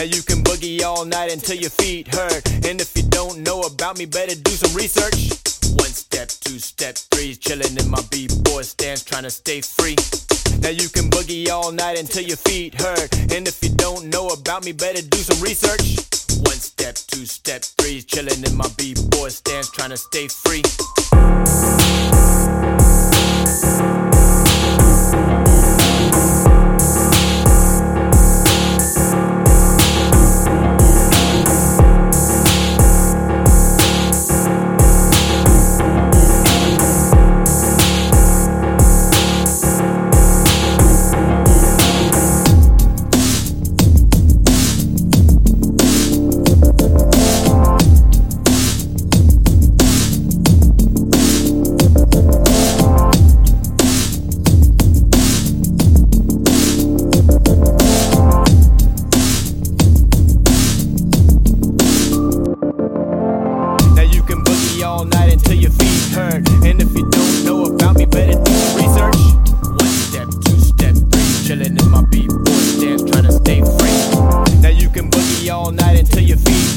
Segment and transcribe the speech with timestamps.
[0.00, 2.48] Now you can boogie all night until your feet hurt.
[2.64, 5.28] And if you don't know about me, better do some research.
[5.76, 9.96] One step, two step, three, chillin' in my b-boy stance, trying to stay free.
[10.60, 13.14] Now you can boogie all night until your feet hurt.
[13.30, 15.98] And if you don't know about me, better do some research.
[16.46, 20.62] One step, two step, three, chillin' in my b-boy stance, trying to stay free.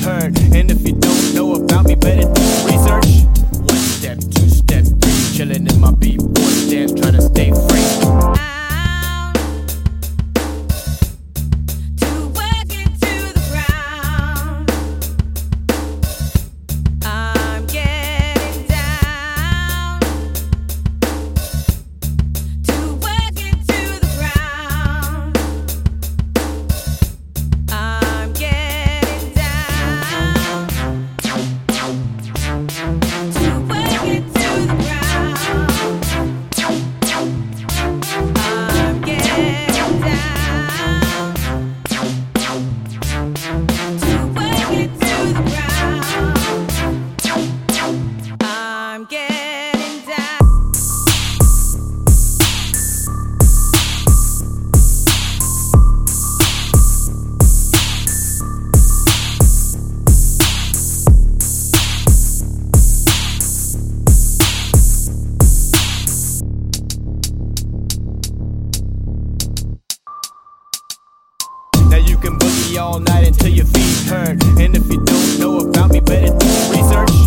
[0.06, 0.43] Your
[72.94, 74.44] all night until your feet hurt.
[74.60, 77.23] And if you don't know about me, better do research.